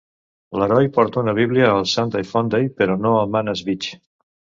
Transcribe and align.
L'heroi 0.59 0.87
porta 0.93 1.19
una 1.25 1.35
Bíblia 1.39 1.67
al 1.73 1.85
"Sunday 1.91 2.25
Funday", 2.29 2.65
però 2.81 2.95
no 3.05 3.13
al 3.19 3.29
"Menace 3.37 3.69
Beach". 3.69 3.91